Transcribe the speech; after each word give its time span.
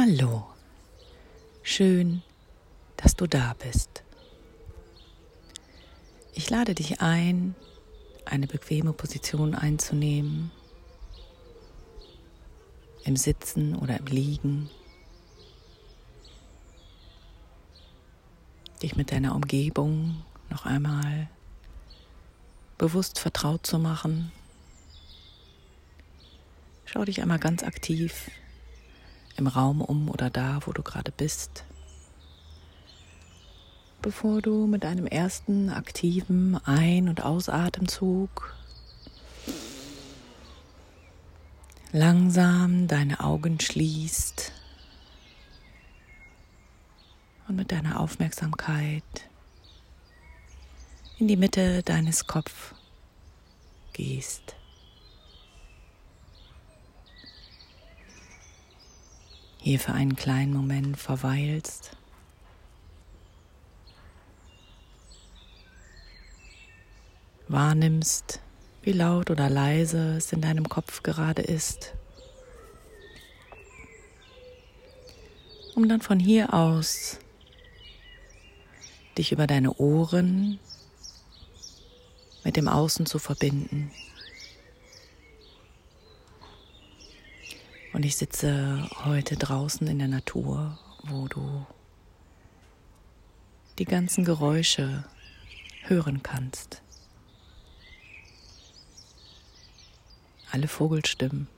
Hallo, 0.00 0.46
schön, 1.64 2.22
dass 2.96 3.16
du 3.16 3.26
da 3.26 3.56
bist. 3.58 4.04
Ich 6.34 6.48
lade 6.50 6.76
dich 6.76 7.00
ein, 7.00 7.56
eine 8.24 8.46
bequeme 8.46 8.92
Position 8.92 9.56
einzunehmen, 9.56 10.52
im 13.02 13.16
Sitzen 13.16 13.74
oder 13.74 13.98
im 13.98 14.06
Liegen, 14.06 14.70
dich 18.80 18.94
mit 18.94 19.10
deiner 19.10 19.34
Umgebung 19.34 20.22
noch 20.48 20.64
einmal 20.64 21.28
bewusst 22.78 23.18
vertraut 23.18 23.66
zu 23.66 23.80
machen. 23.80 24.30
Schau 26.84 27.04
dich 27.04 27.20
einmal 27.20 27.40
ganz 27.40 27.64
aktiv 27.64 28.30
im 29.38 29.46
Raum 29.46 29.80
um 29.80 30.10
oder 30.10 30.30
da, 30.30 30.60
wo 30.66 30.72
du 30.72 30.82
gerade 30.82 31.12
bist, 31.12 31.64
bevor 34.02 34.42
du 34.42 34.66
mit 34.66 34.84
einem 34.84 35.06
ersten 35.06 35.70
aktiven 35.70 36.56
Ein- 36.66 37.08
und 37.08 37.24
Ausatemzug 37.24 38.54
langsam 41.92 42.86
deine 42.88 43.20
Augen 43.20 43.60
schließt 43.60 44.52
und 47.48 47.56
mit 47.56 47.72
deiner 47.72 48.00
Aufmerksamkeit 48.00 49.02
in 51.18 51.28
die 51.28 51.36
Mitte 51.36 51.82
deines 51.82 52.26
Kopf 52.26 52.74
gehst. 53.92 54.57
Hier 59.68 59.78
für 59.78 59.92
einen 59.92 60.16
kleinen 60.16 60.54
Moment 60.54 60.96
verweilst. 60.96 61.90
Wahrnimmst, 67.48 68.40
wie 68.80 68.92
laut 68.92 69.30
oder 69.30 69.50
leise 69.50 70.16
es 70.16 70.32
in 70.32 70.40
deinem 70.40 70.70
Kopf 70.70 71.02
gerade 71.02 71.42
ist. 71.42 71.92
Um 75.74 75.86
dann 75.86 76.00
von 76.00 76.18
hier 76.18 76.54
aus 76.54 77.18
dich 79.18 79.32
über 79.32 79.46
deine 79.46 79.74
Ohren 79.74 80.58
mit 82.42 82.56
dem 82.56 82.68
Außen 82.68 83.04
zu 83.04 83.18
verbinden. 83.18 83.90
Und 87.98 88.04
ich 88.04 88.14
sitze 88.14 88.88
heute 89.06 89.34
draußen 89.34 89.84
in 89.88 89.98
der 89.98 90.06
Natur, 90.06 90.78
wo 91.02 91.26
du 91.26 91.66
die 93.80 93.86
ganzen 93.86 94.24
Geräusche 94.24 95.04
hören 95.82 96.22
kannst. 96.22 96.80
Alle 100.52 100.68
Vogelstimmen 100.68 101.48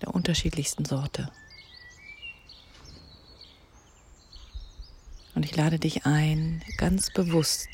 der 0.00 0.14
unterschiedlichsten 0.14 0.86
Sorte. 0.86 1.30
Und 5.34 5.44
ich 5.44 5.54
lade 5.54 5.78
dich 5.78 6.06
ein, 6.06 6.62
ganz 6.78 7.12
bewusst 7.12 7.68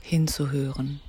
hinzuhören 0.00 1.00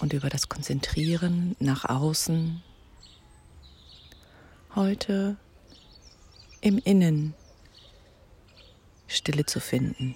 und 0.00 0.12
über 0.12 0.28
das 0.28 0.48
Konzentrieren 0.48 1.56
nach 1.60 1.84
außen 1.84 2.62
heute 4.74 5.36
im 6.60 6.78
Innen 6.78 7.34
Stille 9.06 9.44
zu 9.44 9.60
finden. 9.60 10.14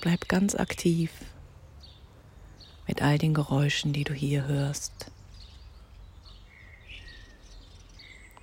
Bleib 0.00 0.28
ganz 0.28 0.54
aktiv 0.54 1.10
mit 2.86 3.00
all 3.00 3.18
den 3.18 3.32
Geräuschen, 3.32 3.92
die 3.92 4.04
du 4.04 4.12
hier 4.12 4.46
hörst, 4.46 5.10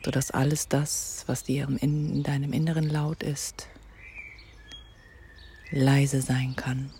sodass 0.03 0.31
alles 0.31 0.67
das, 0.67 1.23
was 1.28 1.44
dir 1.44 1.67
in 1.81 2.23
deinem 2.23 2.53
Inneren 2.53 2.90
laut 2.90 3.22
ist, 3.22 3.67
leise 5.72 6.22
sein 6.22 6.56
kann. 6.56 6.92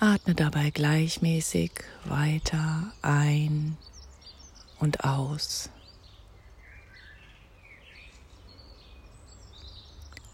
Atme 0.00 0.34
dabei 0.34 0.70
gleichmäßig 0.70 1.70
weiter 2.04 2.92
ein 3.02 3.76
und 4.80 5.04
aus. 5.04 5.70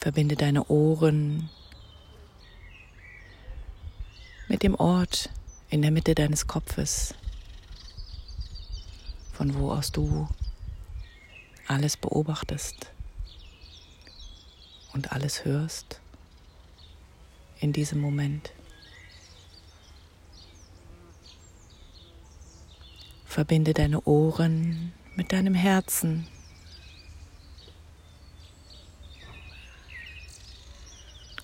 Verbinde 0.01 0.37
deine 0.37 0.65
Ohren 0.69 1.51
mit 4.49 4.63
dem 4.63 4.75
Ort 4.75 5.29
in 5.69 5.83
der 5.83 5.91
Mitte 5.91 6.15
deines 6.15 6.47
Kopfes, 6.47 7.15
von 9.35 9.55
wo 9.55 9.73
aus 9.73 9.93
du 9.93 10.29
alles 11.69 11.97
beobachtest 11.97 12.93
und 14.93 15.13
alles 15.13 15.45
hörst 15.45 16.01
in 17.61 17.73
diesem 17.73 18.01
Moment. 18.01 18.53
Verbinde 23.27 23.75
deine 23.75 24.03
Ohren 24.03 24.93
mit 25.15 25.33
deinem 25.33 25.55
Herzen. 25.55 26.27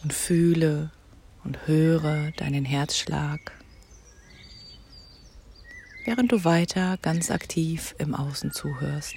Und 0.02 0.12
fühle 0.12 0.90
und 1.44 1.66
höre 1.66 2.30
deinen 2.32 2.66
Herzschlag, 2.66 3.52
während 6.04 6.30
du 6.30 6.44
weiter 6.44 6.98
ganz 7.00 7.30
aktiv 7.30 7.94
im 7.98 8.14
Außen 8.14 8.52
zuhörst. 8.52 9.14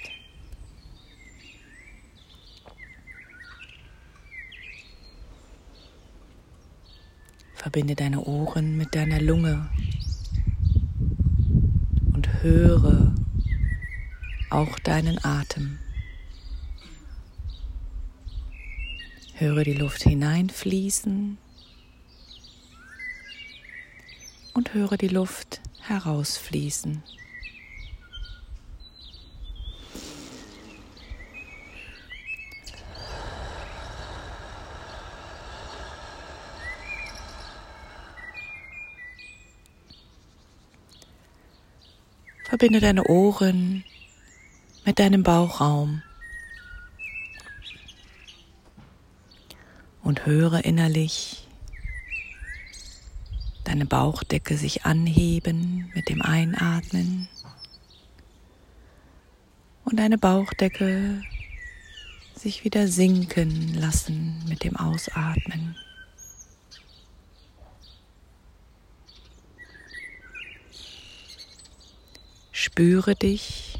Verbinde 7.78 7.94
deine 7.94 8.24
Ohren 8.24 8.76
mit 8.76 8.96
deiner 8.96 9.20
Lunge 9.20 9.70
und 12.12 12.42
höre 12.42 13.14
auch 14.50 14.80
deinen 14.80 15.24
Atem. 15.24 15.78
Höre 19.34 19.62
die 19.62 19.74
Luft 19.74 20.02
hineinfließen 20.02 21.38
und 24.54 24.74
höre 24.74 24.96
die 24.96 25.06
Luft 25.06 25.60
herausfließen. 25.82 27.04
Verbinde 42.48 42.80
deine 42.80 43.04
Ohren 43.04 43.84
mit 44.86 44.98
deinem 44.98 45.22
Bauchraum 45.22 46.00
und 50.02 50.24
höre 50.24 50.64
innerlich 50.64 51.46
deine 53.64 53.84
Bauchdecke 53.84 54.56
sich 54.56 54.86
anheben 54.86 55.92
mit 55.94 56.08
dem 56.08 56.22
Einatmen 56.22 57.28
und 59.84 59.98
deine 59.98 60.16
Bauchdecke 60.16 61.20
sich 62.34 62.64
wieder 62.64 62.88
sinken 62.88 63.74
lassen 63.74 64.42
mit 64.48 64.64
dem 64.64 64.76
Ausatmen. 64.76 65.76
Spüre 72.68 73.14
dich 73.14 73.78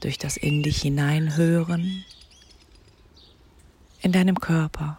durch 0.00 0.16
das 0.16 0.38
in 0.38 0.62
dich 0.62 0.80
hineinhören 0.80 2.02
in 4.00 4.10
deinem 4.10 4.40
Körper, 4.40 4.96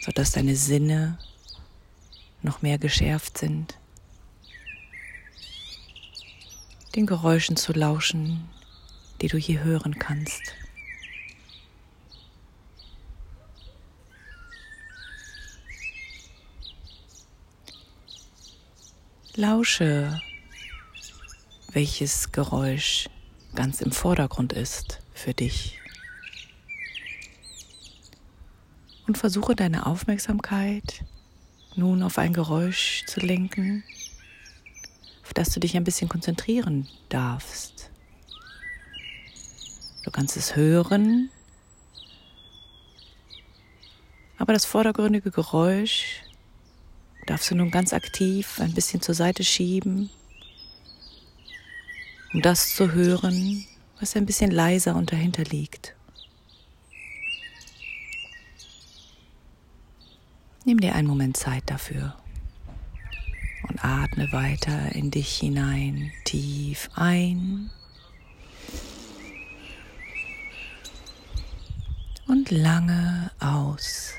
sodass 0.00 0.32
deine 0.32 0.56
Sinne 0.56 1.18
noch 2.40 2.62
mehr 2.62 2.78
geschärft 2.78 3.36
sind, 3.36 3.76
den 6.96 7.04
Geräuschen 7.04 7.58
zu 7.58 7.74
lauschen, 7.74 8.48
die 9.20 9.28
du 9.28 9.36
hier 9.36 9.62
hören 9.62 9.98
kannst. 9.98 10.54
Lausche, 19.38 20.20
welches 21.70 22.32
Geräusch 22.32 23.08
ganz 23.54 23.80
im 23.80 23.92
Vordergrund 23.92 24.52
ist 24.52 25.00
für 25.14 25.32
dich. 25.32 25.78
Und 29.06 29.16
versuche 29.16 29.54
deine 29.54 29.86
Aufmerksamkeit 29.86 31.04
nun 31.76 32.02
auf 32.02 32.18
ein 32.18 32.32
Geräusch 32.32 33.04
zu 33.06 33.20
lenken, 33.20 33.84
auf 35.22 35.32
das 35.34 35.50
du 35.50 35.60
dich 35.60 35.76
ein 35.76 35.84
bisschen 35.84 36.08
konzentrieren 36.08 36.88
darfst. 37.08 37.92
Du 40.02 40.10
kannst 40.10 40.36
es 40.36 40.56
hören, 40.56 41.30
aber 44.36 44.52
das 44.52 44.64
vordergründige 44.64 45.30
Geräusch 45.30 46.24
darfst 47.28 47.50
du 47.50 47.54
nun 47.54 47.70
ganz 47.70 47.92
aktiv 47.92 48.58
ein 48.58 48.72
bisschen 48.72 49.02
zur 49.02 49.14
Seite 49.14 49.44
schieben, 49.44 50.08
um 52.32 52.40
das 52.40 52.74
zu 52.74 52.92
hören, 52.92 53.66
was 54.00 54.16
ein 54.16 54.24
bisschen 54.24 54.50
leiser 54.50 54.96
und 54.96 55.12
dahinter 55.12 55.44
liegt. 55.44 55.94
Nimm 60.64 60.80
dir 60.80 60.94
einen 60.94 61.08
Moment 61.08 61.36
Zeit 61.36 61.64
dafür 61.66 62.16
und 63.68 63.84
atme 63.84 64.32
weiter 64.32 64.94
in 64.94 65.10
dich 65.10 65.36
hinein, 65.36 66.10
tief 66.24 66.88
ein 66.94 67.70
und 72.26 72.50
lange 72.50 73.30
aus. 73.40 74.14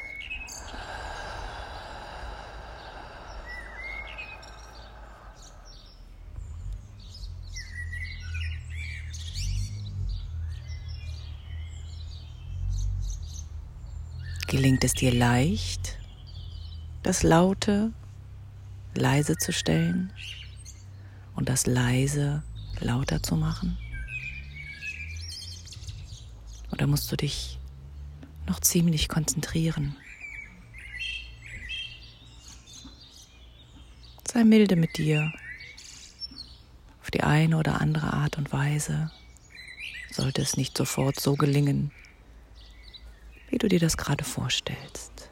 Gelingt 14.60 14.84
es 14.84 14.92
dir 14.92 15.14
leicht, 15.14 15.98
das 17.02 17.24
Laute 17.24 17.94
leise 18.94 19.38
zu 19.38 19.54
stellen 19.54 20.12
und 21.34 21.48
das 21.48 21.66
Leise 21.66 22.44
lauter 22.82 23.24
zu 23.24 23.38
machen? 23.38 23.78
Oder 26.74 26.88
musst 26.88 27.10
du 27.10 27.16
dich 27.16 27.58
noch 28.48 28.60
ziemlich 28.60 29.08
konzentrieren? 29.08 29.96
Sei 34.30 34.44
milde 34.44 34.76
mit 34.76 34.98
dir. 34.98 35.32
Auf 37.02 37.12
die 37.12 37.24
eine 37.24 37.56
oder 37.56 37.80
andere 37.80 38.12
Art 38.12 38.38
und 38.38 38.52
Weise 38.52 39.10
sollte 40.12 40.42
es 40.42 40.58
nicht 40.58 40.78
sofort 40.78 41.18
so 41.18 41.38
gelingen, 41.38 41.94
wie 43.50 43.57
du 43.57 43.68
dir 43.68 43.80
das 43.80 43.98
gerade 43.98 44.24
vorstellst. 44.24 45.30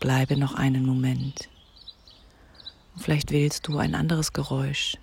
Bleibe 0.00 0.36
noch 0.36 0.54
einen 0.54 0.84
Moment. 0.84 1.48
vielleicht 2.96 3.30
wählst 3.30 3.66
du 3.66 3.78
ein 3.78 3.94
anderes 3.94 4.32
Geräusch. 4.32 4.96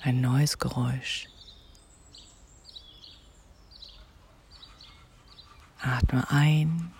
Ein 0.00 0.20
neues 0.20 0.58
Geräusch. 0.58 1.28
Atme 5.78 6.28
ein 6.30 6.92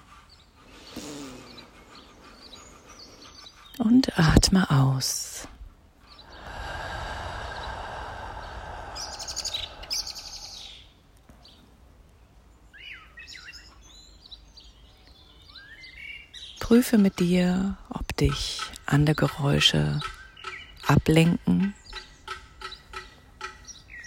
und 3.79 4.19
atme 4.19 4.71
aus. 4.71 5.49
Prüfe 16.73 16.97
mit 16.97 17.21
dir, 17.21 17.77
ob 17.91 18.17
dich 18.17 18.63
andere 18.87 19.15
Geräusche 19.15 20.01
ablenken 20.87 21.75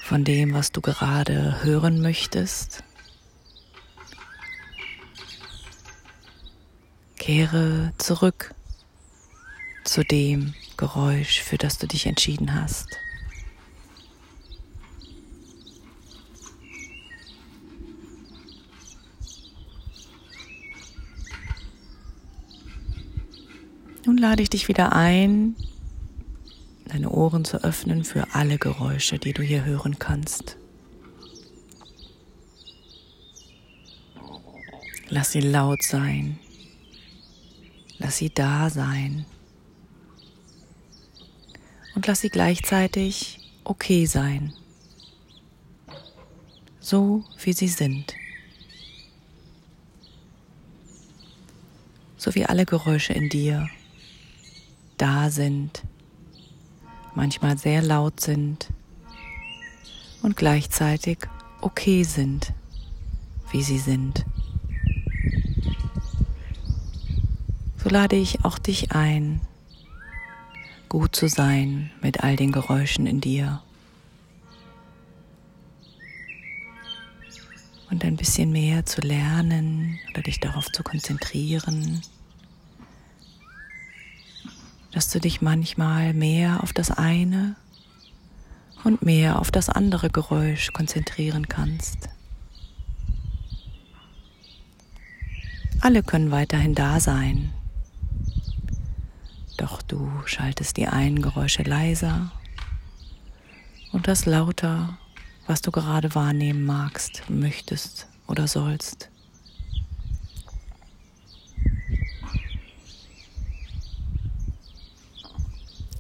von 0.04 0.24
dem, 0.24 0.56
was 0.56 0.72
du 0.72 0.82
gerade 0.82 1.62
hören 1.62 2.02
möchtest. 2.02 2.84
Kehre 7.20 7.94
zurück 8.00 8.56
zu 9.84 10.04
dem 10.04 10.56
Geräusch, 10.76 11.42
für 11.42 11.60
das 11.60 11.78
du 11.78 11.86
dich 11.86 12.08
entschieden 12.08 12.60
hast. 12.60 12.98
Nun 24.06 24.18
lade 24.18 24.44
ich 24.44 24.52
dich 24.52 24.68
wieder 24.68 24.94
ein, 24.94 25.56
deine 26.86 27.10
Ohren 27.10 27.44
zu 27.44 27.64
öffnen 27.64 28.04
für 28.04 28.36
alle 28.36 28.60
Geräusche, 28.60 29.18
die 29.18 29.34
du 29.34 29.42
hier 29.42 29.66
hören 29.66 29.98
kannst. 29.98 30.58
Lass 35.10 35.32
sie 35.32 35.42
laut 35.42 35.82
sein. 35.82 36.38
Lass 37.98 38.18
sie 38.18 38.30
da 38.30 38.70
sein. 38.70 39.26
Und 41.96 42.06
lass 42.06 42.22
sie 42.22 42.30
gleichzeitig 42.30 43.40
okay 43.64 44.06
sein. 44.06 44.54
So 46.80 47.24
wie 47.44 47.54
sie 47.54 47.70
sind. 47.70 48.14
So 52.18 52.36
wie 52.36 52.46
alle 52.46 52.66
Geräusche 52.66 53.14
in 53.14 53.30
dir 53.30 53.68
da 54.98 55.30
sind, 55.30 55.84
manchmal 57.16 57.58
sehr 57.58 57.82
laut 57.82 58.20
sind 58.20 58.70
und 60.22 60.36
gleichzeitig 60.36 61.20
okay 61.62 62.04
sind, 62.04 62.54
wie 63.52 63.64
sie 63.64 63.80
sind. 63.80 64.26
So 67.78 67.90
lade 67.90 68.16
ich 68.16 68.44
auch 68.44 68.58
dich 68.58 68.94
ein, 68.94 69.42
gut 70.90 71.16
zu 71.16 71.28
sein 71.28 71.92
mit 72.02 72.24
all 72.24 72.36
den 72.36 72.52
Geräuschen 72.52 73.06
in 73.06 73.22
dir. 73.22 73.62
Und 77.92 78.04
ein 78.04 78.18
bisschen 78.18 78.52
mehr 78.52 78.86
zu 78.86 79.02
lernen 79.02 80.00
oder 80.10 80.24
dich 80.24 80.40
darauf 80.40 80.72
zu 80.72 80.82
konzentrieren, 80.82 82.02
dass 84.96 85.10
du 85.10 85.20
dich 85.20 85.42
manchmal 85.42 86.14
mehr 86.14 86.64
auf 86.64 86.72
das 86.72 86.90
eine 86.90 87.58
und 88.86 89.02
mehr 89.02 89.40
auf 89.40 89.52
das 89.52 89.68
andere 89.68 90.10
Geräusch 90.10 90.72
konzentrieren 90.72 91.50
kannst. 91.50 92.08
Alle 95.82 96.02
können 96.02 96.32
weiterhin 96.32 96.76
da 96.76 97.02
sein, 97.02 97.52
doch 99.58 99.82
du 99.82 100.10
schaltest 100.26 100.78
die 100.78 100.88
einen 100.88 101.22
Geräusche 101.22 101.64
leiser 101.64 102.32
und 103.92 104.08
das 104.08 104.26
lauter, 104.26 104.98
was 105.46 105.62
du 105.62 105.72
gerade 105.72 106.16
wahrnehmen 106.16 106.64
magst, 106.64 107.30
möchtest 107.30 108.08
oder 108.28 108.48
sollst. 108.48 109.10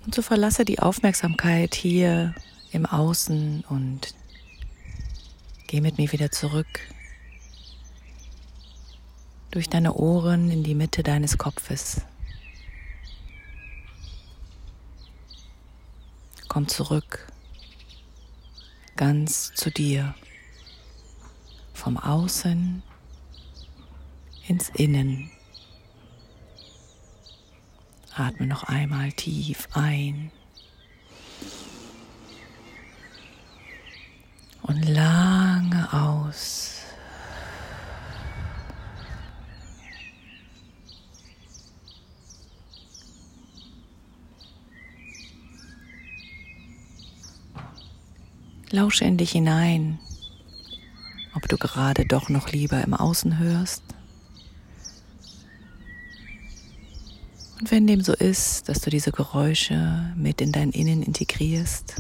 Und 0.06 0.14
so 0.14 0.22
verlasse 0.22 0.66
die 0.66 0.80
Aufmerksamkeit 0.80 1.74
hier 1.74 2.36
im 2.72 2.86
Außen 2.86 3.64
und 3.68 4.14
geh 5.68 5.82
mit 5.82 5.98
mir 5.98 6.12
wieder 6.12 6.32
zurück 6.32 6.68
durch 9.50 9.68
deine 9.68 9.94
Ohren 9.96 10.52
in 10.52 10.64
die 10.64 10.76
Mitte 10.76 11.02
deines 11.02 11.38
Kopfes. 11.38 12.02
Komm 16.50 16.68
zurück, 16.68 17.28
ganz 18.96 19.54
zu 19.56 19.72
dir, 19.72 20.14
vom 21.74 21.98
Außen 21.98 22.84
ins 24.48 24.70
Innen. 24.70 25.32
Atme 28.18 28.48
noch 28.48 28.64
einmal 28.64 29.12
tief 29.12 29.68
ein 29.74 30.32
und 34.62 34.88
lange 34.88 35.90
aus. 35.92 36.72
Lausche 48.72 49.04
in 49.04 49.18
dich 49.18 49.32
hinein, 49.32 50.00
ob 51.34 51.50
du 51.50 51.58
gerade 51.58 52.06
doch 52.06 52.30
noch 52.30 52.50
lieber 52.50 52.82
im 52.82 52.94
Außen 52.94 53.40
hörst. 53.40 53.95
Und 57.66 57.72
wenn 57.72 57.88
dem 57.88 58.02
so 58.02 58.14
ist, 58.14 58.70
dass 58.70 58.82
du 58.82 58.92
diese 58.92 59.12
Geräusche 59.12 60.14
mit 60.16 60.40
in 60.40 60.52
dein 60.52 60.70
Innen 60.70 61.02
integrierst, 61.02 61.96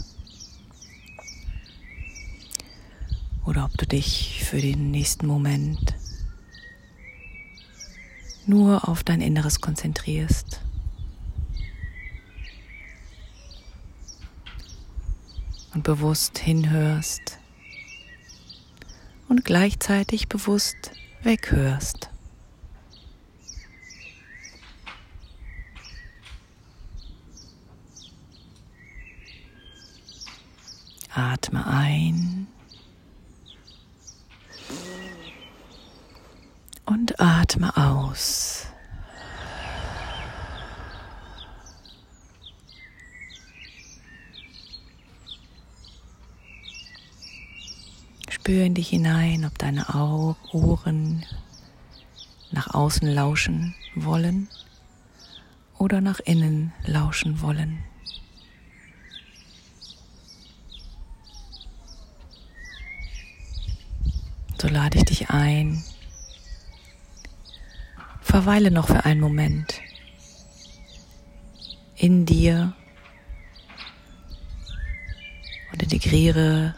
oder 3.47 3.65
ob 3.65 3.75
du 3.75 3.87
dich 3.87 4.43
für 4.43 4.61
den 4.61 4.91
nächsten 4.91 5.25
Moment 5.25 5.95
nur 8.45 8.87
auf 8.87 9.03
dein 9.03 9.21
Inneres 9.21 9.59
konzentrierst. 9.59 10.61
und 15.73 15.81
bewusst 15.81 16.37
hinhörst 16.37 17.39
und 19.29 19.43
gleichzeitig 19.43 20.29
bewusst 20.29 20.91
weghörst. 21.23 22.11
Atme 31.17 31.65
ein 31.65 32.45
und 36.85 37.21
atme 37.21 37.71
aus. 37.77 38.67
Spür 48.29 48.65
in 48.65 48.73
dich 48.73 48.89
hinein, 48.89 49.45
ob 49.45 49.57
deine 49.57 49.87
Ohren 50.51 51.25
nach 52.51 52.73
außen 52.73 53.07
lauschen 53.07 53.73
wollen 53.95 54.49
oder 55.77 56.01
nach 56.01 56.19
innen 56.19 56.73
lauschen 56.85 57.41
wollen. 57.41 57.85
So 64.57 64.69
lade 64.69 64.97
ich 64.97 65.05
dich 65.05 65.29
ein. 65.29 65.83
Verweile 68.21 68.71
noch 68.71 68.87
für 68.87 69.05
einen 69.05 69.19
Moment 69.19 69.81
in 71.97 72.25
dir 72.25 72.73
und 75.71 75.83
integriere 75.83 76.73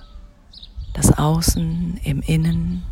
das 0.94 1.18
Außen 1.18 2.00
im 2.04 2.22
Innen, 2.22 2.84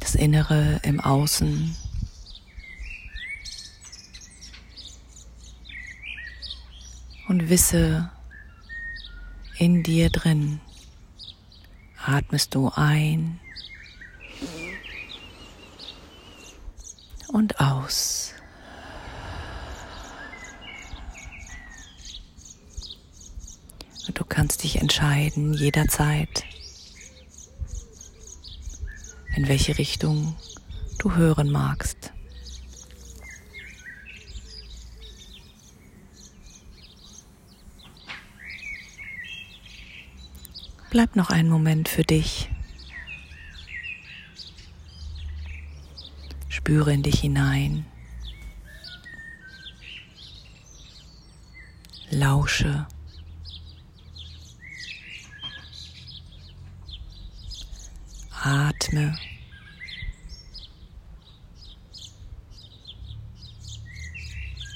das 0.00 0.14
Innere 0.14 0.80
im 0.82 1.00
Außen. 1.00 1.76
Und 7.28 7.48
wisse, 7.48 8.10
in 9.58 9.82
dir 9.82 10.10
drin 10.10 10.60
atmest 12.06 12.54
du 12.54 12.70
ein 12.74 13.40
und 17.28 17.60
aus. 17.60 18.34
Du 24.12 24.24
kannst 24.24 24.62
dich 24.62 24.76
entscheiden 24.76 25.54
jederzeit, 25.54 26.44
in 29.34 29.48
welche 29.48 29.76
Richtung 29.78 30.36
du 30.98 31.14
hören 31.14 31.50
magst. 31.50 32.03
Bleib 40.94 41.16
noch 41.16 41.30
einen 41.30 41.48
Moment 41.48 41.88
für 41.88 42.04
dich. 42.04 42.48
Spüre 46.48 46.92
in 46.92 47.02
dich 47.02 47.18
hinein. 47.18 47.84
Lausche. 52.10 52.86
Atme. 58.40 59.18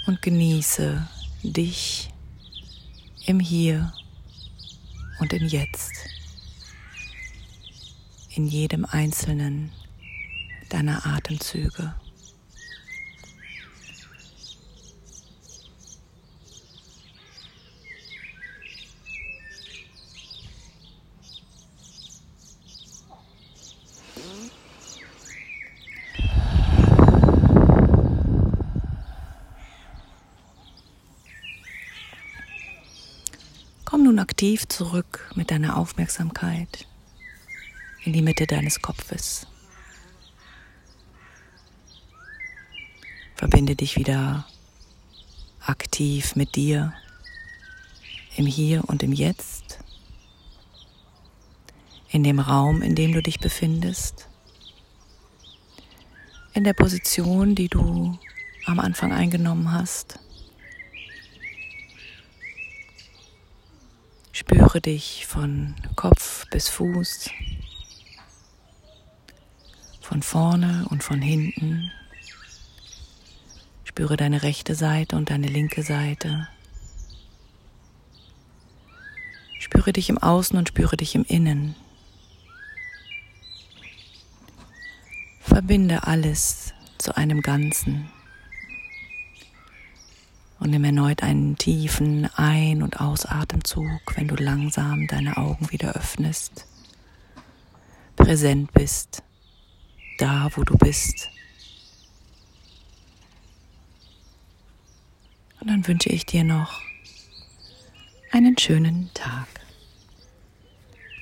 Und 0.09 0.21
genieße 0.21 1.09
dich 1.45 2.11
im 3.25 3.39
Hier 3.39 3.93
und 5.21 5.33
im 5.33 5.47
Jetzt, 5.47 5.93
in 8.35 8.47
jedem 8.47 8.85
einzelnen 8.85 9.73
deiner 10.69 11.07
Atemzüge. 11.07 11.95
Komm 33.91 34.03
nun 34.03 34.19
aktiv 34.19 34.69
zurück 34.69 35.31
mit 35.35 35.51
deiner 35.51 35.79
Aufmerksamkeit 35.79 36.87
in 38.05 38.13
die 38.13 38.21
Mitte 38.21 38.47
deines 38.47 38.83
Kopfes. 38.83 39.47
Verbinde 43.35 43.77
dich 43.77 43.97
wieder 43.97 44.47
aktiv 45.61 46.37
mit 46.37 46.55
dir 46.55 46.93
im 48.37 48.45
Hier 48.45 48.85
und 48.87 49.03
im 49.03 49.15
Jetzt, 49.15 49.79
in 52.11 52.23
dem 52.23 52.41
Raum, 52.41 52.83
in 52.83 52.95
dem 52.95 53.15
du 53.15 53.23
dich 53.23 53.41
befindest, 53.41 54.29
in 56.53 56.63
der 56.63 56.75
Position, 56.75 57.55
die 57.55 57.69
du 57.69 58.19
am 58.67 58.81
Anfang 58.81 59.15
eingenommen 59.15 59.73
hast. 59.73 60.19
Spüre 64.39 64.81
dich 64.81 65.27
von 65.27 65.75
Kopf 65.97 66.47
bis 66.51 66.69
Fuß, 66.69 67.29
von 70.01 70.23
vorne 70.23 70.87
und 70.91 71.03
von 71.03 71.21
hinten. 71.21 71.91
Spüre 73.83 74.17
deine 74.17 74.45
rechte 74.45 74.77
Seite 74.77 75.17
und 75.17 75.31
deine 75.31 75.49
linke 75.49 75.83
Seite. 75.83 76.47
Spüre 79.59 79.93
dich 79.93 80.09
im 80.09 80.19
Außen 80.19 80.57
und 80.57 80.69
spüre 80.69 80.97
dich 80.97 81.17
im 81.17 81.25
Innen. 81.25 81.75
Verbinde 85.41 86.05
alles 86.05 86.75
zu 86.99 87.17
einem 87.17 87.41
Ganzen 87.41 88.09
und 90.61 90.71
nimm 90.71 90.85
erneut 90.85 91.23
einen 91.23 91.57
tiefen 91.57 92.27
Ein- 92.35 92.83
und 92.83 93.01
Ausatemzug, 93.01 94.17
wenn 94.17 94.29
du 94.29 94.35
langsam 94.35 95.07
deine 95.07 95.37
Augen 95.37 95.71
wieder 95.71 95.95
öffnest, 95.95 96.67
präsent 98.17 98.73
bist, 98.73 99.23
da 100.19 100.49
wo 100.55 100.65
du 100.65 100.77
bist. 100.77 101.31
Und 105.61 105.69
dann 105.69 105.87
wünsche 105.87 106.09
ich 106.09 106.27
dir 106.27 106.45
noch 106.45 106.81
einen 108.33 108.59
schönen 108.59 109.11
Tag. 109.15 109.49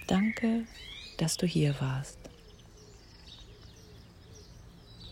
Danke, 0.07 0.65
dass 1.19 1.37
du 1.37 1.47
hier 1.47 1.75
warst. 1.81 2.26